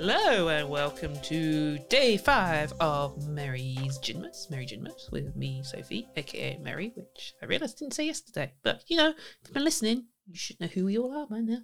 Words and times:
Hello 0.00 0.48
and 0.48 0.66
welcome 0.70 1.14
to 1.24 1.76
day 1.90 2.16
five 2.16 2.72
of 2.80 3.28
Mary's 3.28 3.98
Ginmas, 3.98 4.50
Mary 4.50 4.64
Ginmas, 4.64 5.12
with 5.12 5.36
me, 5.36 5.62
Sophie, 5.62 6.08
aka 6.16 6.56
Mary, 6.56 6.90
which 6.94 7.34
I 7.42 7.44
realised 7.44 7.76
didn't 7.76 7.92
say 7.92 8.06
yesterday. 8.06 8.54
But 8.62 8.82
you 8.86 8.96
know, 8.96 9.10
if 9.10 9.16
you've 9.44 9.52
been 9.52 9.62
listening, 9.62 10.06
you 10.26 10.36
should 10.36 10.58
know 10.58 10.68
who 10.68 10.86
we 10.86 10.96
all 10.96 11.14
are 11.14 11.26
by 11.26 11.40
now. 11.40 11.58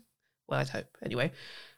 Well, 0.46 0.60
I'd 0.60 0.68
hope. 0.68 0.98
Anyway, 1.02 1.32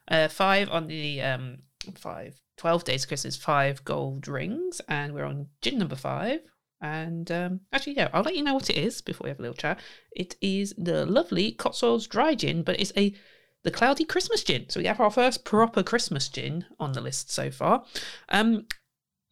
uh, 0.08 0.26
five 0.26 0.68
on 0.68 0.88
the 0.88 1.22
um 1.22 1.58
five, 1.94 2.40
12 2.56 2.82
days 2.82 3.04
of 3.04 3.08
Christmas, 3.08 3.36
five 3.36 3.84
gold 3.84 4.26
rings, 4.26 4.80
and 4.88 5.14
we're 5.14 5.26
on 5.26 5.46
gin 5.62 5.78
number 5.78 5.94
five. 5.94 6.40
And 6.80 7.30
um, 7.30 7.60
actually, 7.72 7.98
yeah, 7.98 8.08
I'll 8.12 8.22
let 8.24 8.34
you 8.34 8.42
know 8.42 8.54
what 8.54 8.68
it 8.68 8.76
is 8.76 9.00
before 9.00 9.26
we 9.26 9.30
have 9.30 9.38
a 9.38 9.42
little 9.42 9.54
chat. 9.54 9.78
It 10.10 10.34
is 10.40 10.74
the 10.76 11.06
lovely 11.06 11.52
Cotswolds 11.52 12.08
Dry 12.08 12.34
Gin, 12.34 12.64
but 12.64 12.80
it's 12.80 12.92
a 12.96 13.14
the 13.64 13.70
Cloudy 13.70 14.04
Christmas 14.04 14.42
Gin. 14.44 14.66
So 14.68 14.80
we 14.80 14.86
have 14.86 15.00
our 15.00 15.10
first 15.10 15.44
proper 15.44 15.82
Christmas 15.82 16.28
gin 16.28 16.64
on 16.78 16.92
the 16.92 17.00
list 17.00 17.30
so 17.30 17.50
far. 17.50 17.84
Um, 18.28 18.66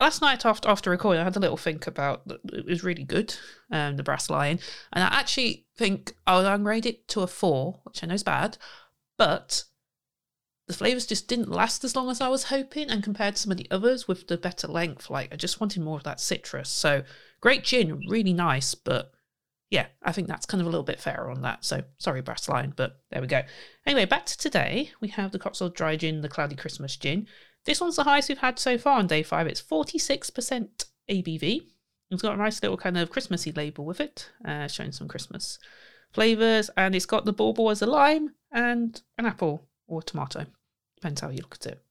last 0.01 0.21
night 0.21 0.45
after 0.45 0.69
after 0.69 0.91
recording, 0.91 1.21
I 1.21 1.25
had 1.25 1.37
a 1.37 1.41
little 1.41 1.57
think 1.57 1.87
about 1.87 2.23
it 2.53 2.67
was 2.67 2.85
really 2.85 3.05
good, 3.05 3.37
um, 3.71 3.97
the 3.97 4.03
Brass 4.03 4.29
Lion, 4.29 4.59
and 4.93 5.05
I 5.05 5.09
actually 5.09 5.67
think 5.77 6.15
I'll 6.27 6.43
downgrade 6.43 6.87
it 6.87 7.09
to 7.09 7.23
a 7.23 7.27
four, 7.27 7.81
which 7.85 8.03
I 8.03 8.07
know 8.07 8.15
is 8.15 8.23
bad, 8.23 8.59
but 9.17 9.65
the 10.67 10.75
flavors 10.75 11.07
just 11.07 11.29
didn't 11.29 11.49
last 11.49 11.85
as 11.85 11.95
long 11.95 12.11
as 12.11 12.21
I 12.21 12.29
was 12.29 12.45
hoping, 12.45 12.91
and 12.91 13.03
compared 13.03 13.37
to 13.37 13.43
some 13.43 13.53
of 13.53 13.59
the 13.59 13.71
others 13.71 14.09
with 14.09 14.27
the 14.27 14.37
better 14.37 14.67
length, 14.67 15.09
like 15.09 15.33
I 15.33 15.37
just 15.37 15.61
wanted 15.61 15.83
more 15.83 15.97
of 15.97 16.05
that 16.05 16.21
citrus. 16.21 16.69
So 16.69 17.05
great 17.41 17.63
gin, 17.63 18.01
really 18.09 18.33
nice, 18.33 18.75
but 18.75 19.13
yeah, 19.71 19.87
I 20.03 20.13
think 20.13 20.29
that's 20.29 20.47
kind 20.47 20.61
of 20.61 20.67
a 20.67 20.71
little 20.71 20.85
bit 20.85 21.01
fairer 21.01 21.31
on 21.31 21.43
that. 21.43 21.65
So 21.65 21.83
sorry, 21.99 22.23
Brass 22.23 22.49
Lion, 22.49 22.73
but 22.77 23.01
there 23.11 23.21
we 23.21 23.27
go. 23.27 23.43
Anyway, 23.85 24.05
back 24.05 24.27
to 24.27 24.39
today. 24.39 24.93
We 25.01 25.09
have 25.09 25.33
the 25.33 25.39
Cotswold 25.39 25.75
Dry 25.75 25.97
Gin, 25.97 26.21
the 26.21 26.29
Cloudy 26.29 26.55
Christmas 26.55 26.97
Gin. 26.97 27.27
This 27.65 27.81
one's 27.81 27.97
the 27.97 28.05
highest 28.05 28.29
we've 28.29 28.39
had 28.39 28.59
so 28.59 28.79
far 28.79 28.99
on 28.99 29.09
day 29.09 29.25
five. 29.25 29.49
It's 29.49 29.61
46% 29.61 30.87
ABV. 31.11 31.63
It's 32.11 32.23
got 32.23 32.35
a 32.35 32.39
nice 32.39 32.63
little 32.63 32.77
kind 32.77 32.97
of 32.97 33.11
Christmassy 33.11 33.51
label 33.51 33.85
with 33.85 34.01
it, 34.01 34.31
uh, 34.45 34.69
showing 34.69 34.93
some 34.93 35.09
Christmas 35.09 35.59
flavours, 36.13 36.71
and 36.77 36.95
it's 36.95 37.07
got 37.07 37.25
the 37.25 37.33
bauble 37.33 37.71
as 37.71 37.83
a 37.83 37.87
lime 37.87 38.35
and 38.53 39.03
an 39.19 39.27
apple 39.27 39.67
or 39.89 40.01
tomato. 40.01 40.47
Depends 40.95 41.21
how 41.21 41.31
you 41.31 41.39
look 41.39 41.59
at 41.61 41.67
it. 41.67 41.83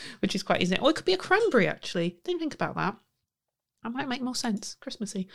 Which 0.20 0.36
is 0.36 0.44
quite 0.44 0.62
easy. 0.62 0.78
Or 0.78 0.90
it 0.90 0.96
could 0.96 1.04
be 1.04 1.12
a 1.12 1.18
cranberry, 1.18 1.66
actually. 1.66 2.18
Didn't 2.24 2.38
think 2.38 2.54
about 2.54 2.76
that. 2.76 2.96
That 3.84 3.92
might 3.92 4.08
make 4.08 4.22
more 4.22 4.34
sense. 4.34 4.76
Christmassy. 4.80 5.28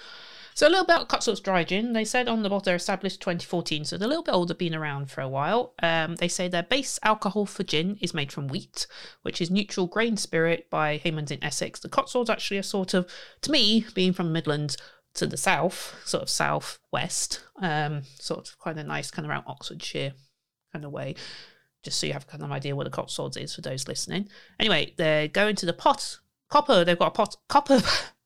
So 0.56 0.68
a 0.68 0.70
little 0.70 0.84
bit 0.84 0.96
about 0.96 1.08
Cotswolds 1.08 1.40
Dry 1.40 1.64
Gin. 1.64 1.94
They 1.94 2.04
said 2.04 2.28
on 2.28 2.42
the 2.42 2.50
bottle 2.50 2.66
they're 2.66 2.76
established 2.76 3.22
2014, 3.22 3.86
so 3.86 3.96
they're 3.96 4.08
a 4.08 4.10
little 4.10 4.24
bit 4.24 4.34
older, 4.34 4.56
been 4.56 4.74
around 4.74 5.12
for 5.12 5.22
a 5.22 5.30
while. 5.30 5.76
Um, 5.84 6.16
they 6.16 6.28
say 6.28 6.48
their 6.48 6.64
base 6.64 7.00
alcohol 7.04 7.46
for 7.46 7.64
gin 7.64 7.98
is 8.02 8.16
made 8.16 8.32
from 8.32 8.48
wheat, 8.48 8.88
which 9.22 9.40
is 9.40 9.52
neutral 9.52 9.86
grain 9.86 10.18
spirit 10.18 10.68
by 10.72 10.98
Hayman's 10.98 11.30
in 11.30 11.44
Essex. 11.44 11.80
The 11.80 11.90
Cotswolds 11.90 12.30
actually 12.30 12.58
are 12.58 12.64
sort 12.64 12.96
of, 12.96 13.08
to 13.42 13.52
me, 13.52 13.86
being 13.94 14.14
from 14.14 14.28
the 14.28 14.34
Midlands 14.34 14.78
to 15.14 15.28
the 15.28 15.38
south, 15.38 16.02
sort 16.04 16.24
of 16.24 16.30
southwest, 16.30 17.44
um, 17.62 18.02
sort 18.20 18.48
of 18.50 18.58
kind 18.58 18.80
of 18.80 18.88
nice, 18.88 19.12
kind 19.12 19.28
of 19.28 19.30
around 19.30 19.44
Oxfordshire 19.46 20.14
kind 20.74 20.86
of 20.86 20.92
way 20.92 21.16
just 21.82 21.98
so 21.98 22.06
you 22.06 22.14
have 22.14 22.28
kind 22.28 22.44
of 22.44 22.52
idea 22.52 22.76
what 22.76 22.84
the 22.84 22.90
Cotswolds 22.90 23.38
is 23.38 23.56
for 23.56 23.62
those 23.62 23.88
listening. 23.88 24.28
Anyway, 24.60 24.94
they're 24.98 25.30
going 25.30 25.56
to 25.56 25.66
the 25.66 25.72
pot 25.72 26.20
copper. 26.50 26.84
They've 26.84 27.00
got 27.00 27.08
a 27.08 27.12
pot 27.12 27.38
copper 27.48 27.82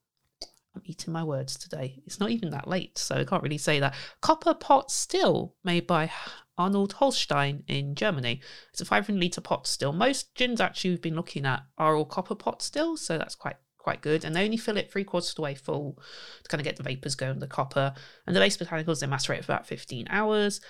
I'm 0.75 0.81
eating 0.85 1.13
my 1.13 1.23
words 1.23 1.57
today. 1.57 2.01
It's 2.06 2.19
not 2.19 2.31
even 2.31 2.50
that 2.51 2.67
late, 2.67 2.97
so 2.97 3.16
I 3.16 3.25
can't 3.25 3.44
really 3.44 3.57
say 3.57 3.79
that. 3.79 3.94
Copper 4.22 4.53
pot 4.53 4.91
still 4.91 5.56
made 5.63 5.85
by 5.85 6.11
Arnold 6.57 6.94
Holstein 6.94 7.63
in 7.67 7.95
Germany. 7.95 8.41
It's 8.72 8.81
a 8.81 8.85
500 8.85 9.19
litre 9.19 9.41
pot 9.41 9.67
still. 9.67 9.94
Most 9.94 10.34
gins 10.35 10.61
actually 10.61 10.91
we've 10.91 11.01
been 11.01 11.16
looking 11.16 11.45
at 11.45 11.63
are 11.78 11.95
all 11.95 12.06
copper 12.06 12.35
pot 12.35 12.61
still, 12.61 12.97
so 12.97 13.17
that's 13.17 13.35
quite 13.35 13.57
quite 13.78 14.01
good. 14.01 14.23
And 14.23 14.35
they 14.35 14.45
only 14.45 14.57
fill 14.57 14.78
it 14.78 14.91
three 14.91 15.03
quarters 15.03 15.29
of 15.31 15.35
the 15.35 15.41
way 15.41 15.56
full 15.56 16.00
to 16.44 16.50
kind 16.50 16.61
of 16.61 16.66
get 16.66 16.78
the 16.78 16.84
vapours 16.84 17.16
going, 17.16 17.40
the 17.40 17.47
copper. 17.47 17.94
And 18.25 18.35
the 18.35 18.40
base 18.40 18.57
botanicals, 18.57 19.01
they 19.01 19.07
macerate 19.07 19.44
for 19.44 19.51
about 19.51 19.67
15 19.67 20.07
hours 20.09 20.61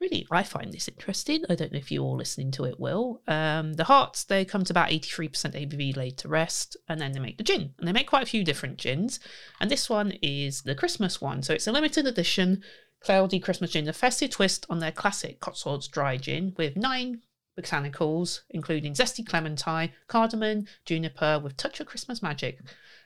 really, 0.00 0.26
I 0.30 0.42
find 0.42 0.72
this 0.72 0.88
interesting. 0.88 1.44
I 1.48 1.54
don't 1.54 1.72
know 1.72 1.78
if 1.78 1.90
you 1.90 2.02
all 2.02 2.16
listening 2.16 2.50
to 2.52 2.64
it 2.64 2.78
will. 2.78 3.22
Um, 3.26 3.74
the 3.74 3.84
hearts, 3.84 4.24
they 4.24 4.44
come 4.44 4.64
to 4.64 4.72
about 4.72 4.90
83% 4.90 5.30
ABV 5.54 5.96
laid 5.96 6.18
to 6.18 6.28
rest, 6.28 6.76
and 6.88 7.00
then 7.00 7.12
they 7.12 7.20
make 7.20 7.38
the 7.38 7.44
gin. 7.44 7.74
And 7.78 7.88
they 7.88 7.92
make 7.92 8.08
quite 8.08 8.22
a 8.22 8.30
few 8.30 8.44
different 8.44 8.78
gins. 8.78 9.20
And 9.60 9.70
this 9.70 9.88
one 9.88 10.12
is 10.22 10.62
the 10.62 10.74
Christmas 10.74 11.20
one. 11.20 11.42
So 11.42 11.54
it's 11.54 11.66
a 11.66 11.72
limited 11.72 12.06
edition 12.06 12.62
cloudy 13.00 13.38
Christmas 13.38 13.72
gin, 13.72 13.88
a 13.88 13.92
festive 13.92 14.30
twist 14.30 14.66
on 14.68 14.80
their 14.80 14.92
classic 14.92 15.40
Cotswolds 15.40 15.88
dry 15.88 16.16
gin 16.16 16.54
with 16.56 16.76
nine 16.76 17.22
botanicals, 17.58 18.40
including 18.50 18.94
zesty 18.94 19.26
clementine, 19.26 19.92
cardamom, 20.08 20.66
juniper 20.84 21.40
with 21.42 21.56
touch 21.56 21.80
of 21.80 21.86
Christmas 21.86 22.22
magic. 22.22 22.60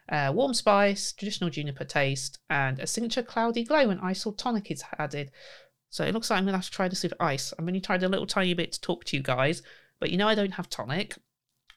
Uh, 0.09 0.33
warm 0.35 0.55
spice, 0.55 1.13
traditional 1.13 1.51
juniper 1.51 1.85
taste, 1.85 2.39
and 2.49 2.81
a 2.81 2.87
signature 2.87 3.23
cloudy 3.23 3.63
glow 3.63 3.87
when 3.87 4.01
isotonic 4.01 4.71
is 4.71 4.83
added. 4.99 5.31
So 5.91 6.05
it 6.05 6.15
looks 6.15 6.31
like 6.31 6.39
I'm 6.39 6.45
going 6.45 6.53
to 6.53 6.59
have 6.59 6.67
to 6.67 6.71
try 6.71 6.89
this 6.89 7.03
with 7.03 7.15
ice. 7.21 7.53
I've 7.59 7.67
only 7.67 7.81
tried 7.81 8.03
a 8.03 8.09
little 8.09 8.27
tiny 8.27 8.55
bit 8.55 8.73
to 8.73 8.81
talk 8.81 9.05
to 9.05 9.17
you 9.17 9.23
guys, 9.23 9.63
but 9.99 10.11
you 10.11 10.17
know 10.17 10.29
I 10.29 10.35
don't 10.35 10.53
have 10.53 10.71
tonic. 10.71 11.17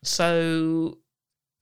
So 0.03 0.99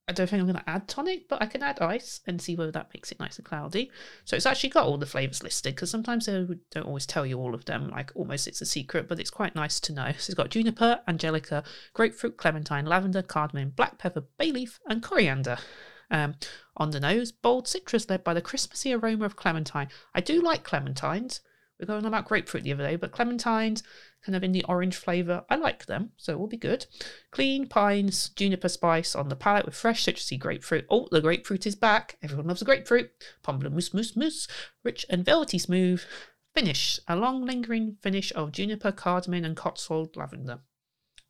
I 0.07 0.13
don't 0.13 0.29
think 0.29 0.41
I'm 0.41 0.47
going 0.47 0.61
to 0.61 0.69
add 0.69 0.90
tonic, 0.90 1.29
but 1.29 1.41
I 1.41 1.45
can 1.45 1.63
add 1.63 1.79
ice 1.79 2.19
and 2.28 2.41
see 2.41 2.56
whether 2.56 2.72
that 2.72 2.90
makes 2.94 3.11
it 3.13 3.19
nice 3.19 3.38
and 3.38 3.45
cloudy. 3.45 3.90
So 4.25 4.35
it's 4.35 4.45
actually 4.45 4.72
got 4.72 4.85
all 4.85 4.97
the 4.97 5.06
flavours 5.06 5.41
listed 5.41 5.75
because 5.75 5.90
sometimes 5.90 6.25
they 6.25 6.45
don't 6.72 6.85
always 6.85 7.06
tell 7.06 7.25
you 7.25 7.40
all 7.40 7.56
of 7.56 7.63
them, 7.63 7.90
like 7.90 8.11
almost 8.16 8.47
it's 8.47 8.61
a 8.61 8.66
secret, 8.66 9.07
but 9.07 9.19
it's 9.19 9.29
quite 9.29 9.56
nice 9.56 9.79
to 9.79 9.94
know. 9.94 10.11
So 10.17 10.31
it's 10.31 10.34
got 10.34 10.50
juniper, 10.50 11.00
angelica, 11.07 11.63
grapefruit, 11.94 12.35
clementine, 12.35 12.85
lavender, 12.85 13.22
cardamom, 13.22 13.69
black 13.69 13.97
pepper, 13.97 14.23
bay 14.38 14.51
leaf, 14.51 14.79
and 14.90 15.01
coriander. 15.01 15.57
Um, 16.09 16.35
on 16.75 16.91
the 16.91 17.00
nose, 17.00 17.31
bold 17.31 17.69
citrus 17.69 18.09
led 18.09 18.25
by 18.25 18.34
the 18.34 18.41
Christmassy 18.41 18.94
aroma 18.94 19.23
of 19.23 19.38
clementine. 19.38 19.88
I 20.13 20.19
do 20.19 20.41
like 20.41 20.67
clementines. 20.67 21.40
We 21.81 21.86
are 21.86 21.88
going 21.88 22.06
on 22.06 22.14
about 22.14 22.28
grapefruit 22.28 22.64
the 22.64 22.74
other 22.74 22.86
day, 22.86 22.96
but 22.96 23.12
clementines, 23.12 23.81
kind 24.24 24.36
of 24.36 24.44
in 24.44 24.52
the 24.52 24.64
orange 24.66 24.96
flavour, 24.96 25.46
I 25.50 25.56
like 25.56 25.88
them, 25.88 26.12
so 26.16 26.31
it 26.31 26.38
will 26.38 26.46
be 26.46 26.56
good. 26.56 26.86
Clean 27.31 27.68
pines, 27.68 28.30
juniper 28.30 28.69
spice 28.69 29.16
on 29.16 29.30
the 29.30 29.36
palate 29.36 29.66
with 29.66 29.74
fresh 29.74 30.06
citrusy 30.06 30.38
grapefruit. 30.38 30.86
Oh, 30.91 31.08
the 31.09 31.22
grapefruit 31.22 31.66
is 31.66 31.75
back. 31.75 32.20
Everyone 32.22 32.46
loves 32.46 32.62
a 32.62 32.66
grapefruit. 32.66 33.09
Pamplemousse, 33.44 33.96
mousse, 33.96 34.16
mousse. 34.16 34.47
Rich 34.84 35.08
and 35.09 35.25
velvety 35.25 35.58
smooth. 35.58 36.03
Finish. 36.53 37.00
A 37.08 37.16
long 37.16 37.47
lingering 37.47 37.97
finish 38.00 38.31
of 38.36 38.52
juniper, 38.52 38.91
cardamom, 38.91 39.44
and 39.44 39.58
Cotswold 39.58 40.16
lavender. 40.16 40.59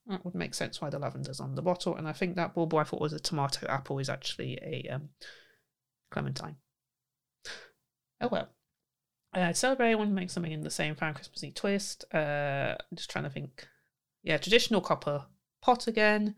That 0.07 0.25
would 0.25 0.35
make 0.35 0.53
sense 0.53 0.81
why 0.81 0.89
the 0.89 0.99
lavender's 0.99 1.39
on 1.39 1.55
the 1.55 1.61
bottle. 1.61 1.95
And 1.95 2.09
I 2.09 2.11
think 2.11 2.35
that 2.35 2.53
bauble 2.53 2.79
I 2.79 2.83
thought 2.83 2.99
was 2.99 3.13
a 3.13 3.19
tomato 3.21 3.67
apple 3.67 3.99
is 3.99 4.09
actually 4.09 4.59
a 4.61 4.89
um, 4.93 5.11
clementine. 6.11 6.57
Oh 8.19 8.27
well. 8.29 8.49
Uh, 9.33 9.53
celebrate, 9.53 9.91
I 9.91 9.95
want 9.95 10.09
to 10.09 10.15
make 10.15 10.29
something 10.29 10.51
in 10.51 10.61
the 10.61 10.69
same 10.69 10.95
fan 10.95 11.13
Christmassy 11.13 11.51
twist. 11.51 12.05
Uh, 12.13 12.75
just 12.93 13.09
trying 13.09 13.23
to 13.23 13.29
think. 13.29 13.67
Yeah, 14.23 14.37
traditional 14.37 14.81
copper 14.81 15.25
pot 15.61 15.87
again. 15.87 16.35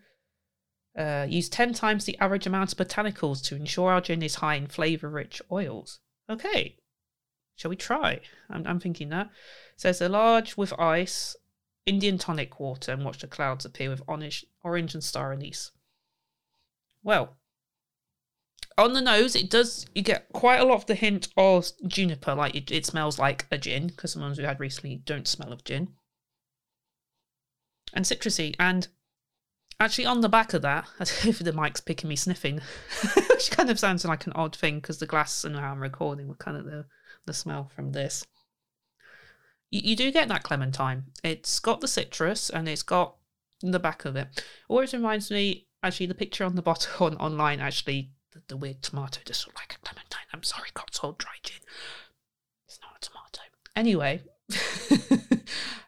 Uh, 0.97 1.25
use 1.27 1.49
10 1.49 1.73
times 1.73 2.05
the 2.05 2.17
average 2.19 2.45
amount 2.45 2.71
of 2.71 2.77
botanicals 2.77 3.43
to 3.43 3.55
ensure 3.55 3.91
our 3.91 4.01
gin 4.01 4.21
is 4.21 4.35
high 4.35 4.55
in 4.55 4.67
flavour 4.67 5.09
rich 5.09 5.41
oils. 5.51 5.99
Okay, 6.29 6.77
shall 7.55 7.69
we 7.69 7.75
try? 7.75 8.21
I'm, 8.49 8.65
I'm 8.67 8.79
thinking 8.79 9.09
that. 9.09 9.25
It 9.25 9.81
says 9.81 10.01
a 10.01 10.07
large 10.07 10.55
with 10.55 10.79
ice, 10.79 11.35
Indian 11.87 12.19
tonic 12.19 12.59
water, 12.59 12.91
and 12.91 13.03
watch 13.03 13.19
the 13.19 13.27
clouds 13.27 13.65
appear 13.65 13.89
with 13.89 14.03
orange, 14.07 14.45
orange 14.63 14.93
and 14.93 15.03
star 15.03 15.33
anise. 15.33 15.71
Well, 17.01 17.37
on 18.77 18.93
the 18.93 19.01
nose, 19.01 19.35
it 19.35 19.49
does. 19.49 19.85
You 19.93 20.01
get 20.01 20.31
quite 20.33 20.59
a 20.59 20.65
lot 20.65 20.75
of 20.75 20.85
the 20.85 20.95
hint 20.95 21.27
of 21.37 21.67
juniper. 21.87 22.35
Like 22.35 22.55
it, 22.55 22.71
it 22.71 22.85
smells 22.85 23.19
like 23.19 23.45
a 23.51 23.57
gin 23.57 23.87
because 23.87 24.13
some 24.13 24.21
ones 24.21 24.37
we 24.37 24.43
had 24.43 24.59
recently 24.59 24.97
don't 25.05 25.27
smell 25.27 25.51
of 25.51 25.63
gin. 25.63 25.89
And 27.93 28.05
citrusy, 28.05 28.55
and 28.59 28.87
actually 29.79 30.05
on 30.05 30.21
the 30.21 30.29
back 30.29 30.53
of 30.53 30.61
that, 30.63 30.87
as 30.99 31.25
if 31.25 31.39
the 31.39 31.53
mic's 31.53 31.81
picking 31.81 32.09
me 32.09 32.15
sniffing, 32.15 32.61
which 33.29 33.51
kind 33.51 33.69
of 33.69 33.79
sounds 33.79 34.03
like 34.05 34.25
an 34.25 34.33
odd 34.33 34.55
thing 34.55 34.75
because 34.75 34.99
the 34.99 35.05
glass 35.05 35.43
and 35.43 35.55
how 35.55 35.71
I'm 35.71 35.79
recording 35.79 36.27
were 36.27 36.35
kind 36.35 36.57
of 36.57 36.65
the 36.65 36.85
the 37.25 37.33
smell 37.33 37.69
from 37.73 37.91
this. 37.91 38.25
You, 39.69 39.81
you 39.83 39.95
do 39.95 40.11
get 40.11 40.27
that 40.27 40.43
clementine. 40.43 41.05
It's 41.23 41.59
got 41.59 41.81
the 41.81 41.87
citrus 41.87 42.49
and 42.49 42.67
it's 42.67 42.83
got 42.83 43.15
the 43.61 43.79
back 43.79 44.05
of 44.05 44.15
it. 44.15 44.43
Always 44.67 44.93
reminds 44.93 45.31
me. 45.31 45.67
Actually, 45.81 46.05
the 46.05 46.15
picture 46.15 46.45
on 46.45 46.55
the 46.55 46.61
bottom 46.61 46.91
on, 46.99 47.17
online 47.17 47.59
actually 47.59 48.11
the, 48.33 48.41
the 48.47 48.57
weird 48.57 48.81
tomato 48.81 49.21
does 49.25 49.45
look 49.45 49.55
like 49.55 49.75
a 49.75 49.85
clementine. 49.85 50.25
I'm 50.33 50.43
sorry, 50.43 50.69
Cotswold 50.73 51.17
dry 51.17 51.31
gin. 51.43 51.57
It's 52.67 52.79
not 52.81 52.97
a 52.97 52.99
tomato. 52.99 53.41
Anyway, 53.75 54.21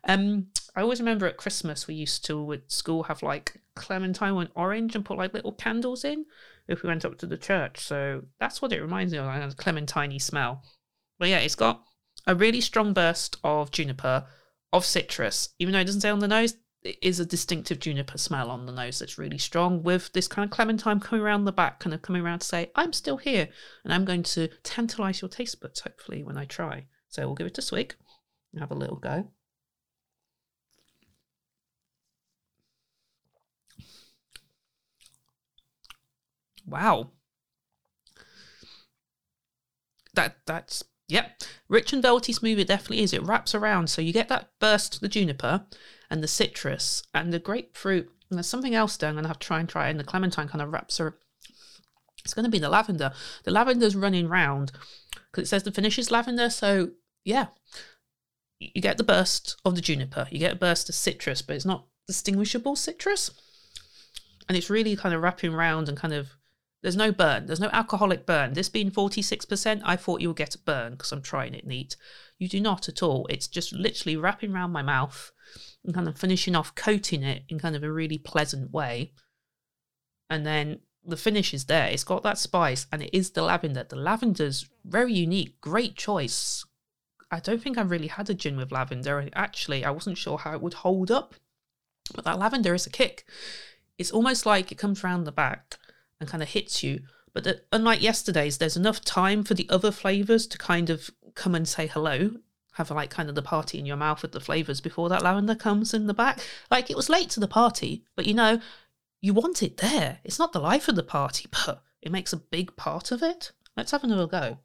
um, 0.07 0.47
I 0.75 0.81
always 0.81 0.99
remember 0.99 1.25
at 1.25 1.37
Christmas 1.37 1.87
we 1.87 1.95
used 1.95 2.25
to 2.25 2.53
at 2.53 2.71
school 2.71 3.03
have 3.03 3.23
like 3.23 3.61
clementine 3.75 4.37
and 4.37 4.49
orange 4.55 4.95
and 4.95 5.05
put 5.05 5.17
like 5.17 5.33
little 5.33 5.53
candles 5.53 6.03
in 6.03 6.25
if 6.67 6.83
we 6.83 6.87
went 6.87 7.05
up 7.05 7.17
to 7.19 7.25
the 7.25 7.37
church. 7.37 7.79
So 7.79 8.23
that's 8.39 8.61
what 8.61 8.73
it 8.73 8.81
reminds 8.81 9.13
me 9.13 9.19
of, 9.19 9.25
like 9.25 9.43
a 9.43 9.55
clementine 9.55 10.19
smell. 10.19 10.63
But 11.19 11.29
yeah, 11.29 11.39
it's 11.39 11.55
got 11.55 11.83
a 12.27 12.35
really 12.35 12.61
strong 12.61 12.93
burst 12.93 13.37
of 13.43 13.71
juniper, 13.71 14.25
of 14.73 14.85
citrus. 14.85 15.49
Even 15.59 15.73
though 15.73 15.79
it 15.79 15.85
doesn't 15.85 16.01
say 16.01 16.09
on 16.09 16.19
the 16.19 16.27
nose, 16.27 16.55
is 17.01 17.19
a 17.19 17.25
distinctive 17.25 17.79
juniper 17.79 18.17
smell 18.17 18.51
on 18.51 18.65
the 18.65 18.71
nose 18.71 18.99
that's 18.99 19.17
really 19.17 19.37
strong 19.37 19.81
with 19.83 20.13
this 20.13 20.27
kind 20.27 20.45
of 20.45 20.51
clementine 20.51 20.99
coming 20.99 21.23
around 21.23 21.45
the 21.45 21.51
back, 21.51 21.79
kind 21.79 21.93
of 21.93 22.01
coming 22.01 22.21
around 22.21 22.39
to 22.39 22.47
say, 22.47 22.71
I'm 22.75 22.93
still 22.93 23.17
here 23.17 23.49
and 23.83 23.93
I'm 23.93 24.05
going 24.05 24.23
to 24.23 24.49
tantalize 24.63 25.21
your 25.21 25.29
taste 25.29 25.59
buds, 25.61 25.79
hopefully, 25.81 26.23
when 26.23 26.37
I 26.37 26.45
try. 26.45 26.85
So 27.09 27.25
we'll 27.25 27.35
give 27.35 27.47
it 27.47 27.57
a 27.57 27.61
swig 27.61 27.95
and 28.51 28.61
have 28.61 28.71
a 28.71 28.75
little 28.75 28.97
go. 28.97 29.29
Wow. 36.67 37.11
That 40.13 40.37
that's 40.45 40.83
yep. 41.07 41.41
Rich 41.67 41.93
and 41.93 42.01
velvety 42.01 42.33
smooth 42.33 42.59
it 42.59 42.67
definitely 42.67 43.01
is. 43.01 43.13
It 43.13 43.23
wraps 43.23 43.55
around. 43.55 43.89
So 43.89 44.01
you 44.01 44.13
get 44.13 44.29
that 44.29 44.49
burst 44.59 44.95
of 44.95 45.01
the 45.01 45.07
juniper 45.07 45.65
and 46.09 46.23
the 46.23 46.27
citrus 46.27 47.03
and 47.13 47.33
the 47.33 47.39
grapefruit. 47.39 48.09
And 48.29 48.37
there's 48.37 48.47
something 48.47 48.75
else 48.75 48.97
there 48.97 49.09
I'm 49.09 49.15
gonna 49.15 49.27
have 49.27 49.39
to 49.39 49.47
try 49.47 49.59
and 49.59 49.69
try. 49.69 49.89
And 49.89 49.99
the 49.99 50.03
clementine 50.03 50.47
kind 50.47 50.61
of 50.61 50.71
wraps 50.71 50.97
her 50.97 51.17
it's 52.25 52.33
gonna 52.33 52.49
be 52.49 52.59
the 52.59 52.69
lavender. 52.69 53.13
The 53.43 53.51
lavender's 53.51 53.95
running 53.95 54.27
round 54.27 54.71
because 55.31 55.43
it 55.43 55.47
says 55.47 55.63
the 55.63 55.71
finish 55.71 55.99
is 55.99 56.11
lavender, 56.11 56.49
so 56.49 56.89
yeah. 57.23 57.47
You 58.59 58.81
get 58.81 58.97
the 58.97 59.03
burst 59.03 59.57
of 59.63 59.75
the 59.75 59.81
juniper, 59.81 60.27
you 60.31 60.39
get 60.39 60.53
a 60.53 60.57
burst 60.57 60.89
of 60.89 60.95
citrus, 60.95 61.41
but 61.41 61.55
it's 61.55 61.65
not 61.65 61.85
distinguishable 62.07 62.75
citrus. 62.75 63.31
And 64.49 64.57
it's 64.57 64.69
really 64.69 64.95
kind 64.95 65.13
of 65.13 65.21
wrapping 65.21 65.53
around 65.53 65.87
and 65.87 65.97
kind 65.97 66.13
of 66.13 66.29
there's 66.85 66.95
no 66.95 67.11
burn. 67.11 67.47
There's 67.47 67.59
no 67.59 67.71
alcoholic 67.73 68.27
burn. 68.27 68.53
This 68.53 68.69
being 68.69 68.91
46%, 68.91 69.81
I 69.83 69.95
thought 69.95 70.21
you 70.21 70.27
would 70.27 70.37
get 70.37 70.53
a 70.53 70.59
burn 70.59 70.91
because 70.91 71.11
I'm 71.11 71.23
trying 71.23 71.55
it 71.55 71.65
neat. 71.65 71.97
You 72.37 72.47
do 72.47 72.61
not 72.61 72.87
at 72.87 73.01
all. 73.01 73.25
It's 73.27 73.47
just 73.47 73.73
literally 73.73 74.15
wrapping 74.15 74.53
around 74.53 74.71
my 74.71 74.83
mouth 74.83 75.31
and 75.83 75.95
kind 75.95 76.07
of 76.07 76.15
finishing 76.15 76.55
off, 76.55 76.75
coating 76.75 77.23
it 77.23 77.41
in 77.49 77.57
kind 77.57 77.75
of 77.75 77.83
a 77.83 77.91
really 77.91 78.19
pleasant 78.19 78.71
way. 78.71 79.13
And 80.29 80.45
then 80.45 80.81
the 81.03 81.17
finish 81.17 81.55
is 81.55 81.65
there. 81.65 81.87
It's 81.87 82.03
got 82.03 82.21
that 82.21 82.37
spice 82.37 82.85
and 82.91 83.01
it 83.01 83.09
is 83.11 83.31
the 83.31 83.41
lavender. 83.41 83.83
The 83.83 83.95
lavender's 83.95 84.69
very 84.85 85.15
unique. 85.15 85.59
Great 85.61 85.95
choice. 85.95 86.63
I 87.31 87.39
don't 87.39 87.63
think 87.63 87.79
I've 87.79 87.89
really 87.89 88.09
had 88.09 88.29
a 88.29 88.35
gin 88.35 88.57
with 88.57 88.71
lavender. 88.71 89.27
Actually, 89.33 89.83
I 89.83 89.89
wasn't 89.89 90.19
sure 90.19 90.37
how 90.37 90.53
it 90.53 90.61
would 90.61 90.75
hold 90.75 91.09
up. 91.09 91.33
But 92.13 92.25
that 92.25 92.37
lavender 92.37 92.75
is 92.75 92.85
a 92.85 92.91
kick. 92.91 93.25
It's 93.97 94.11
almost 94.11 94.45
like 94.45 94.71
it 94.71 94.77
comes 94.77 95.03
round 95.03 95.25
the 95.25 95.31
back 95.31 95.79
and 96.25 96.31
kind 96.31 96.43
of 96.43 96.49
hits 96.49 96.81
you. 96.83 97.01
But 97.33 97.43
the, 97.43 97.61
unlike 97.71 98.01
yesterday's, 98.01 98.57
there's 98.57 98.77
enough 98.77 99.01
time 99.01 99.43
for 99.43 99.53
the 99.53 99.69
other 99.69 99.91
flavors 99.91 100.47
to 100.47 100.57
kind 100.57 100.89
of 100.89 101.11
come 101.35 101.53
and 101.53 101.67
say 101.67 101.85
hello, 101.85 102.31
have 102.73 102.89
like 102.89 103.11
kind 103.11 103.29
of 103.29 103.35
the 103.35 103.41
party 103.41 103.77
in 103.77 103.85
your 103.85 103.97
mouth 103.97 104.21
with 104.21 104.31
the 104.31 104.39
flavors 104.39 104.81
before 104.81 105.07
that 105.09 105.21
lavender 105.21 105.53
comes 105.53 105.93
in 105.93 106.07
the 106.07 106.13
back. 106.13 106.39
Like 106.71 106.89
it 106.89 106.97
was 106.97 107.09
late 107.09 107.29
to 107.31 107.39
the 107.39 107.47
party, 107.47 108.03
but 108.15 108.25
you 108.25 108.33
know, 108.33 108.59
you 109.21 109.33
want 109.33 109.61
it 109.61 109.77
there. 109.77 110.19
It's 110.23 110.39
not 110.39 110.51
the 110.53 110.59
life 110.59 110.87
of 110.87 110.95
the 110.95 111.03
party, 111.03 111.47
but 111.65 111.83
it 112.01 112.11
makes 112.11 112.33
a 112.33 112.37
big 112.37 112.75
part 112.75 113.11
of 113.11 113.21
it. 113.21 113.51
Let's 113.77 113.91
have 113.91 114.03
another 114.03 114.27
go. 114.27 114.59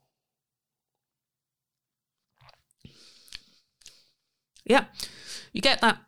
Yeah, 4.65 4.85
you 5.53 5.61
get 5.61 5.81
that. 5.81 5.99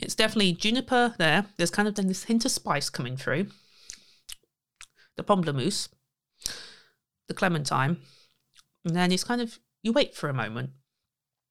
It's 0.00 0.14
definitely 0.14 0.54
juniper 0.54 1.14
there. 1.18 1.46
There's 1.58 1.70
kind 1.70 1.86
of 1.86 1.94
then 1.94 2.08
this 2.08 2.24
hint 2.24 2.44
of 2.44 2.50
spice 2.50 2.90
coming 2.90 3.16
through 3.16 3.46
the 5.16 5.24
pamplemousse, 5.24 5.88
the 7.28 7.34
clementine, 7.34 7.98
and 8.84 8.96
then 8.96 9.12
it's 9.12 9.24
kind 9.24 9.40
of 9.40 9.58
you 9.82 9.92
wait 9.92 10.14
for 10.14 10.28
a 10.28 10.34
moment 10.34 10.70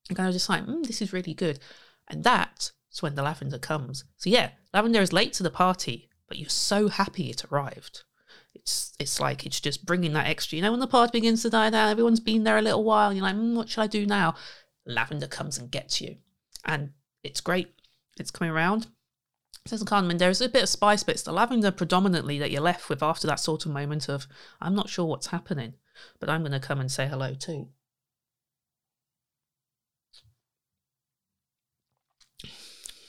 and 0.10 0.18
kind 0.18 0.28
of 0.28 0.34
just 0.34 0.50
like, 0.50 0.66
mm, 0.66 0.86
this 0.86 1.02
is 1.02 1.14
really 1.14 1.34
good, 1.34 1.60
and 2.08 2.24
that's 2.24 2.74
when 3.00 3.16
the 3.16 3.24
lavender 3.24 3.58
comes. 3.58 4.04
So 4.18 4.30
yeah, 4.30 4.52
lavender 4.74 5.02
is 5.02 5.14
late 5.14 5.34
to 5.34 5.44
the 5.44 5.50
party, 5.50 6.10
but 6.28 6.38
you're 6.38 6.50
so 6.50 6.88
happy 6.88 7.30
it 7.30 7.46
arrived. 7.52 8.04
It's 8.54 8.94
it's 9.00 9.20
like 9.20 9.46
it's 9.46 9.60
just 9.60 9.86
bringing 9.86 10.14
that 10.14 10.28
extra. 10.28 10.58
You 10.58 10.62
know, 10.62 10.72
when 10.72 10.80
the 10.82 10.88
party 10.88 11.12
begins 11.18 11.42
to 11.44 11.50
die 11.50 11.70
down, 11.70 11.90
everyone's 11.90 12.20
been 12.20 12.44
there 12.44 12.58
a 12.58 12.62
little 12.62 12.84
while, 12.84 13.10
and 13.10 13.18
you're 13.18 13.26
like, 13.26 13.36
mm, 13.36 13.56
what 13.56 13.70
should 13.70 13.82
I 13.82 13.88
do 13.88 14.06
now? 14.06 14.36
Lavender 14.86 15.28
comes 15.28 15.58
and 15.58 15.72
gets 15.72 16.02
you, 16.02 16.18
and 16.66 16.92
it's 17.24 17.42
great. 17.42 17.74
It's 18.20 18.32
coming 18.32 18.52
around. 18.52 18.88
Says 19.68 19.84
cardamom, 19.84 20.18
there's 20.18 20.42
a 20.42 20.50
bit 20.50 20.64
of 20.64 20.70
spice, 20.70 21.04
but 21.04 21.14
it's 21.14 21.24
the 21.24 21.32
lavender 21.32 21.72
predominantly 21.72 22.40
that 22.40 22.50
you're 22.52 22.62
left 22.62 22.90
with 22.90 23.04
after 23.04 23.28
that 23.28 23.40
sort 23.40 23.66
of 23.66 23.72
moment 23.72 24.10
of, 24.10 24.28
I'm 24.60 24.74
not 24.74 24.90
sure 24.90 25.06
what's 25.06 25.28
happening, 25.28 25.76
but 26.20 26.30
I'm 26.30 26.42
going 26.42 26.52
to 26.52 26.60
come 26.60 26.80
and 26.80 26.92
say 26.92 27.08
hello 27.08 27.36
too. 27.36 27.70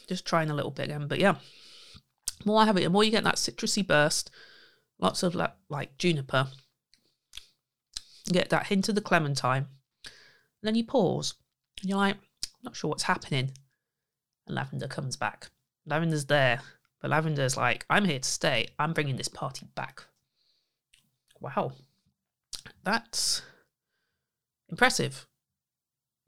Just 0.07 0.27
trying 0.27 0.51
a 0.51 0.55
little 0.55 0.71
bit 0.71 0.85
again, 0.85 1.09
but 1.09 1.19
yeah. 1.19 1.37
The 2.39 2.47
more 2.47 2.61
I 2.61 2.67
have 2.67 2.77
it, 2.77 2.83
the 2.83 2.91
more 2.91 3.03
you 3.03 3.11
get 3.11 3.25
that 3.25 3.37
citrusy 3.37 3.87
burst, 3.87 4.31
lots 4.99 5.23
of 5.23 5.35
like, 5.35 5.55
like 5.71 5.97
juniper. 5.97 6.49
You 8.27 8.35
get 8.35 8.51
that 8.51 8.67
hint 8.67 8.91
of 8.91 8.95
the 8.95 9.01
clementine. 9.01 9.67
And 10.05 10.13
then 10.63 10.75
you 10.75 10.85
pause. 10.85 11.35
And 11.81 11.89
you're 11.89 11.99
like, 11.99 12.17
I'm 12.17 12.63
not 12.63 12.77
sure 12.77 12.91
what's 12.91 13.05
happening. 13.05 13.53
And 14.47 14.55
lavender 14.55 14.87
comes 14.87 15.17
back. 15.17 15.51
Lavender's 15.87 16.27
there, 16.27 16.61
but 17.01 17.11
Lavender's 17.11 17.57
like, 17.57 17.85
I'm 17.91 18.05
here 18.05 18.19
to 18.19 18.29
stay. 18.29 18.69
I'm 18.79 18.93
bringing 18.93 19.17
this 19.17 19.29
party 19.29 19.67
back. 19.75 20.05
Wow. 21.41 21.73
That's 22.85 23.43
impressive. 24.69 25.27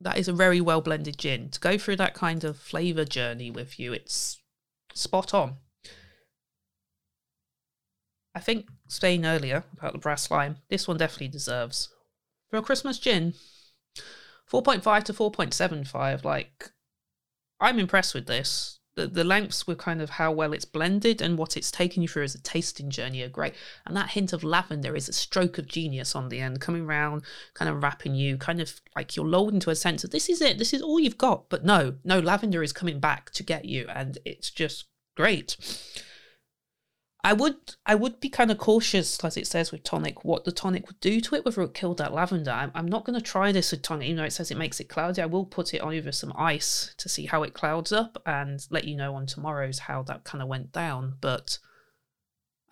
That 0.01 0.19
is 0.19 0.29
a 0.29 0.33
very 0.33 0.61
well 0.61 0.81
blended 0.81 1.19
gin. 1.19 1.49
To 1.51 1.61
go 1.61 1.79
through 1.79 1.97
that 1.97 2.15
kind 2.15 2.45
of 2.45 2.59
flavour 2.59 3.05
journey 3.05 3.51
with 3.51 3.79
you, 3.79 3.93
it's 3.93 4.41
spot 4.93 5.33
on. 5.33 5.57
I 8.35 8.41
think 8.41 8.67
saying 8.89 9.25
earlier 9.25 9.65
about 9.79 9.93
the 9.93 9.99
Brass 9.99 10.31
Lion, 10.31 10.59
this 10.69 10.89
one 10.89 10.97
definitely 10.97 11.29
deserves. 11.29 11.89
For 12.51 12.57
a 12.57 12.63
Christmas 12.63 12.99
gin, 12.99 13.35
4.5 14.51 15.05
to 15.05 15.13
4.75, 15.13 16.25
like, 16.25 16.73
I'm 17.61 17.79
impressed 17.79 18.15
with 18.15 18.27
this 18.27 18.81
the, 18.97 19.07
the 19.07 19.25
lengths 19.25 19.67
were 19.67 19.75
kind 19.75 20.01
of 20.01 20.11
how 20.11 20.31
well 20.31 20.53
it's 20.53 20.65
blended 20.65 21.21
and 21.21 21.37
what 21.37 21.57
it's 21.57 21.71
taken 21.71 22.03
you 22.03 22.09
through 22.09 22.25
as 22.25 22.35
a 22.35 22.43
tasting 22.43 22.91
journey 22.91 23.23
are 23.23 23.29
great. 23.29 23.55
And 23.87 23.97
that 23.97 24.11
hint 24.11 24.33
of 24.33 24.45
lavender 24.45 24.95
is 24.95 25.09
a 25.09 25.13
stroke 25.13 25.59
of 25.59 25.67
genius 25.67 26.15
on 26.15 26.29
the 26.29 26.41
end, 26.41 26.61
coming 26.61 26.85
around, 26.85 27.23
kind 27.55 27.69
of 27.69 27.83
wrapping 27.83 28.15
you, 28.15 28.37
kind 28.37 28.61
of 28.61 28.81
like 28.95 29.17
you're 29.17 29.27
lulled 29.27 29.55
into 29.55 29.71
a 29.71 29.77
sense 29.77 30.05
of 30.05 30.11
this 30.11 30.29
is 30.29 30.41
it, 30.41 30.59
this 30.59 30.73
is 30.73 30.83
all 30.83 31.01
you've 31.01 31.19
got. 31.19 31.49
But 31.49 31.65
no, 31.65 31.95
no, 32.05 32.21
lavender 32.21 32.63
is 32.63 32.73
coming 32.73 33.01
back 33.01 33.31
to 33.31 33.43
get 33.43 33.65
you, 33.65 33.87
and 33.89 34.19
it's 34.25 34.51
just 34.51 34.87
great. 35.17 35.57
I 37.25 37.33
would 37.33 37.57
I 37.87 37.95
would 37.95 38.21
be 38.21 38.29
kind 38.29 38.51
of 38.51 38.59
cautious, 38.59 39.19
as 39.25 39.39
it 39.39 39.47
says 39.47 39.73
with 39.73 39.83
tonic, 39.83 40.27
what 40.27 40.45
the 40.45 40.53
tonic 40.53 40.87
would 40.87 41.01
do 41.01 41.23
to 41.23 41.35
it, 41.35 41.45
whether 41.45 41.63
it 41.63 41.73
killed 41.73 41.97
that 41.97 42.13
lavender. 42.13 42.51
I'm, 42.51 42.71
I'm 42.75 42.87
not 42.87 43.07
going 43.07 43.19
to 43.19 43.25
try 43.25 43.51
this 43.51 43.71
with 43.71 43.81
tonic, 43.81 44.09
even 44.09 44.19
though 44.19 44.25
it 44.25 44.35
says 44.35 44.51
it 44.51 44.59
makes 44.59 44.79
it 44.79 44.91
cloudy. 44.91 45.23
I 45.23 45.27
will 45.27 45.47
put 45.47 45.73
it 45.73 45.79
over 45.79 46.13
some 46.13 46.35
ice 46.37 46.95
to 46.99 47.09
see 47.09 47.25
how 47.25 47.43
it 47.43 47.55
clouds 47.55 47.93
up 47.93 48.23
and 48.27 48.65
let 48.69 48.85
you 48.85 48.95
know 48.95 49.15
on 49.15 49.25
tomorrow's 49.25 49.79
how 49.81 50.03
that 50.03 50.25
kind 50.25 50.43
of 50.43 50.49
went 50.49 50.71
down. 50.73 51.15
But 51.23 51.59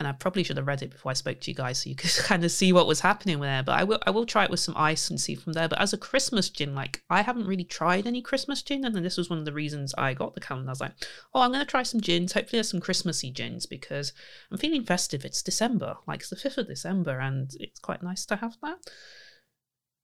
and 0.03 0.09
I 0.09 0.11
probably 0.11 0.43
should 0.43 0.57
have 0.57 0.67
read 0.67 0.83
it 0.83 0.91
before 0.91 1.11
I 1.11 1.15
spoke 1.15 1.39
to 1.41 1.51
you 1.53 1.55
guys 1.55 1.79
so 1.79 1.89
you 1.89 1.95
could 1.95 2.11
kind 2.25 2.45
of 2.45 2.51
see 2.51 2.73
what 2.73 2.89
was 2.89 2.99
happening 2.99 3.39
there. 3.39 3.63
But 3.63 3.79
I 3.79 3.85
will 3.85 4.01
I 4.05 4.11
will 4.11 4.27
try 4.27 4.43
it 4.43 4.51
with 4.51 4.59
some 4.59 4.75
ice 4.77 5.09
and 5.09 5.21
see 5.21 5.37
from 5.37 5.53
there. 5.53 5.69
But 5.69 5.81
as 5.81 5.93
a 5.93 5.97
Christmas 5.97 6.51
gin, 6.51 6.75
like 6.75 7.05
I 7.09 7.23
haven't 7.23 7.47
really 7.47 7.63
tried 7.63 8.05
any 8.05 8.21
Christmas 8.21 8.63
gin, 8.63 8.85
and 8.85 8.97
then 8.97 9.05
this 9.05 9.17
was 9.17 9.31
one 9.31 9.39
of 9.39 9.45
the 9.45 9.53
reasons 9.53 9.95
I 9.97 10.15
got 10.15 10.35
the 10.35 10.41
calendar. 10.41 10.71
I 10.71 10.73
was 10.73 10.81
like, 10.81 10.95
oh, 11.33 11.43
I'm 11.43 11.53
gonna 11.53 11.65
try 11.65 11.85
some 11.85 12.01
gins. 12.01 12.33
Hopefully, 12.33 12.57
there's 12.57 12.71
some 12.71 12.81
Christmassy 12.81 13.31
gins 13.31 13.65
because 13.65 14.13
I'm 14.51 14.59
feeling 14.59 14.85
festive. 14.85 15.25
It's 15.25 15.41
December, 15.41 15.99
like 16.09 16.19
it's 16.19 16.31
the 16.31 16.37
fifth 16.37 16.59
of 16.59 16.67
December, 16.67 17.21
and 17.21 17.53
it's 17.61 17.79
quite 17.79 18.03
nice 18.03 18.27
to 18.27 18.37
have 18.37 18.57
that. 18.61 18.79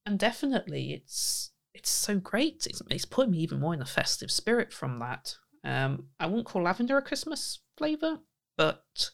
And 0.06 0.16
definitely, 0.16 0.92
it's 0.92 1.50
it's 1.74 1.90
so 1.90 2.20
great. 2.20 2.68
It's 2.70 2.80
it's 2.88 3.04
putting 3.04 3.32
me 3.32 3.38
even 3.38 3.58
more 3.58 3.74
in 3.74 3.82
a 3.82 3.84
festive 3.84 4.30
spirit 4.30 4.72
from 4.72 5.00
that. 5.00 5.34
Um, 5.64 6.04
I 6.20 6.26
won't 6.28 6.46
call 6.46 6.62
lavender 6.62 6.96
a 6.96 7.02
Christmas 7.02 7.58
flavor, 7.76 8.20
but 8.56 9.10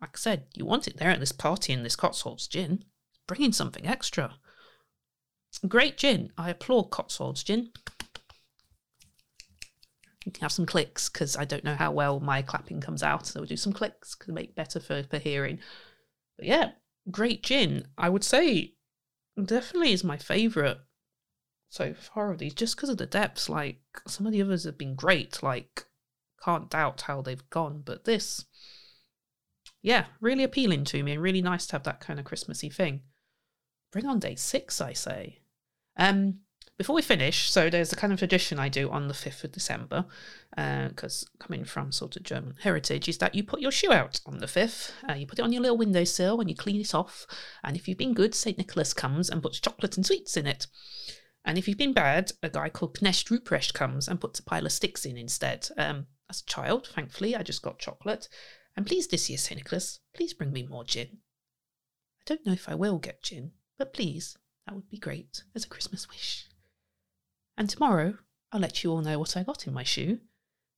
like 0.00 0.10
I 0.14 0.18
said, 0.18 0.46
you 0.54 0.64
want 0.64 0.86
it 0.86 0.98
there 0.98 1.10
at 1.10 1.20
this 1.20 1.32
party 1.32 1.72
in 1.72 1.82
this 1.82 1.96
Cotswolds 1.96 2.46
gin. 2.46 2.84
Bringing 3.26 3.52
something 3.52 3.86
extra. 3.86 4.34
Great 5.66 5.96
gin. 5.96 6.32
I 6.36 6.50
applaud 6.50 6.90
Cotswolds 6.90 7.42
gin. 7.42 7.70
You 10.24 10.32
can 10.32 10.42
have 10.42 10.52
some 10.52 10.66
clicks 10.66 11.08
because 11.08 11.36
I 11.36 11.44
don't 11.44 11.64
know 11.64 11.76
how 11.76 11.92
well 11.92 12.20
my 12.20 12.42
clapping 12.42 12.80
comes 12.80 13.02
out, 13.02 13.26
so 13.26 13.40
we'll 13.40 13.46
do 13.46 13.56
some 13.56 13.72
clicks 13.72 14.16
to 14.16 14.32
make 14.32 14.54
better 14.54 14.80
for, 14.80 15.04
for 15.04 15.18
hearing. 15.18 15.60
But 16.36 16.46
yeah, 16.46 16.70
great 17.10 17.42
gin. 17.42 17.86
I 17.96 18.08
would 18.08 18.24
say 18.24 18.74
definitely 19.42 19.92
is 19.92 20.04
my 20.04 20.16
favourite 20.16 20.78
so 21.68 21.94
far 21.94 22.32
of 22.32 22.38
these, 22.38 22.54
just 22.54 22.76
because 22.76 22.88
of 22.88 22.98
the 22.98 23.06
depths. 23.06 23.48
Like 23.48 23.80
some 24.06 24.26
of 24.26 24.32
the 24.32 24.42
others 24.42 24.64
have 24.64 24.76
been 24.76 24.94
great, 24.94 25.42
like 25.42 25.86
can't 26.44 26.70
doubt 26.70 27.02
how 27.02 27.22
they've 27.22 27.48
gone, 27.50 27.82
but 27.84 28.04
this 28.04 28.44
yeah, 29.86 30.06
really 30.20 30.42
appealing 30.42 30.82
to 30.86 31.00
me 31.04 31.12
and 31.12 31.22
really 31.22 31.40
nice 31.40 31.64
to 31.68 31.74
have 31.74 31.84
that 31.84 32.00
kind 32.00 32.18
of 32.18 32.24
Christmassy 32.24 32.68
thing. 32.68 33.02
Bring 33.92 34.04
on 34.04 34.18
day 34.18 34.34
six, 34.34 34.80
I 34.80 34.92
say. 34.92 35.38
Um, 35.96 36.40
before 36.76 36.96
we 36.96 37.02
finish, 37.02 37.48
so 37.48 37.70
there's 37.70 37.92
a 37.92 37.96
kind 37.96 38.12
of 38.12 38.18
tradition 38.18 38.58
I 38.58 38.68
do 38.68 38.90
on 38.90 39.06
the 39.06 39.14
5th 39.14 39.44
of 39.44 39.52
December, 39.52 40.04
because 40.56 41.24
uh, 41.24 41.44
coming 41.44 41.64
from 41.64 41.92
sort 41.92 42.16
of 42.16 42.24
German 42.24 42.56
heritage, 42.62 43.08
is 43.08 43.18
that 43.18 43.36
you 43.36 43.44
put 43.44 43.60
your 43.60 43.70
shoe 43.70 43.92
out 43.92 44.20
on 44.26 44.38
the 44.38 44.46
5th. 44.46 44.90
Uh, 45.08 45.12
you 45.12 45.24
put 45.24 45.38
it 45.38 45.42
on 45.42 45.52
your 45.52 45.62
little 45.62 45.78
windowsill 45.78 46.40
and 46.40 46.50
you 46.50 46.56
clean 46.56 46.80
it 46.80 46.92
off. 46.92 47.24
And 47.62 47.76
if 47.76 47.86
you've 47.86 47.96
been 47.96 48.12
good, 48.12 48.34
St. 48.34 48.58
Nicholas 48.58 48.92
comes 48.92 49.30
and 49.30 49.40
puts 49.40 49.60
chocolate 49.60 49.96
and 49.96 50.04
sweets 50.04 50.36
in 50.36 50.48
it. 50.48 50.66
And 51.44 51.58
if 51.58 51.68
you've 51.68 51.78
been 51.78 51.92
bad, 51.92 52.32
a 52.42 52.48
guy 52.50 52.70
called 52.70 52.98
Knecht 52.98 53.30
Ruprecht 53.30 53.72
comes 53.72 54.08
and 54.08 54.20
puts 54.20 54.40
a 54.40 54.42
pile 54.42 54.66
of 54.66 54.72
sticks 54.72 55.06
in 55.06 55.16
instead. 55.16 55.68
Um, 55.78 56.06
as 56.28 56.40
a 56.40 56.46
child, 56.46 56.88
thankfully, 56.88 57.36
I 57.36 57.44
just 57.44 57.62
got 57.62 57.78
chocolate. 57.78 58.28
And 58.76 58.86
please, 58.86 59.06
this 59.06 59.30
year, 59.30 59.38
St. 59.38 59.58
Nicholas, 59.58 60.00
please 60.14 60.34
bring 60.34 60.52
me 60.52 60.62
more 60.62 60.84
gin. 60.84 61.18
I 62.20 62.22
don't 62.26 62.44
know 62.44 62.52
if 62.52 62.68
I 62.68 62.74
will 62.74 62.98
get 62.98 63.22
gin, 63.22 63.52
but 63.78 63.94
please, 63.94 64.36
that 64.66 64.74
would 64.74 64.90
be 64.90 64.98
great 64.98 65.42
as 65.54 65.64
a 65.64 65.68
Christmas 65.68 66.08
wish. 66.08 66.46
And 67.56 67.70
tomorrow, 67.70 68.18
I'll 68.52 68.60
let 68.60 68.84
you 68.84 68.90
all 68.90 69.00
know 69.00 69.18
what 69.18 69.36
I 69.36 69.42
got 69.42 69.66
in 69.66 69.72
my 69.72 69.82
shoe, 69.82 70.18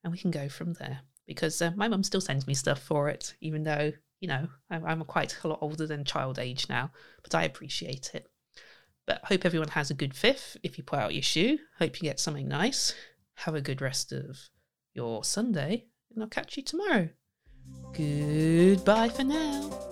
and 0.05 0.13
we 0.13 0.19
can 0.19 0.31
go 0.31 0.49
from 0.49 0.75
there. 0.75 1.01
Because 1.27 1.61
uh, 1.61 1.73
my 1.77 1.89
mum 1.89 2.05
still 2.05 2.21
sends 2.21 2.47
me 2.47 2.55
stuff 2.55 2.81
for 2.81 3.09
it, 3.09 3.35
even 3.41 3.65
though, 3.65 3.93
you 4.21 4.29
know, 4.29 4.49
I'm, 4.71 4.85
I'm 4.85 5.05
quite 5.05 5.37
a 5.43 5.49
lot 5.49 5.59
older 5.61 5.87
than 5.87 6.05
child 6.05 6.39
age 6.39 6.69
now, 6.69 6.93
but 7.23 7.35
I 7.35 7.43
appreciate 7.43 8.13
it. 8.15 8.29
But 9.07 9.25
hope 9.25 9.45
everyone 9.45 9.69
has 9.69 9.91
a 9.91 9.95
good 9.95 10.15
fifth 10.15 10.57
if 10.63 10.79
you 10.79 10.85
put 10.85 10.99
out 10.99 11.15
your 11.15 11.23
shoe. 11.23 11.59
Hope 11.79 12.01
you 12.01 12.09
get 12.09 12.21
something 12.21 12.47
nice. 12.47 12.95
Have 13.37 13.55
a 13.55 13.61
good 13.61 13.81
rest 13.81 14.13
of 14.13 14.39
your 14.95 15.25
Sunday, 15.25 15.87
and 16.15 16.23
I'll 16.23 16.29
catch 16.29 16.57
you 16.57 16.63
tomorrow. 16.63 17.09
Goodbye 17.93 19.09
for 19.09 19.25
now. 19.25 19.88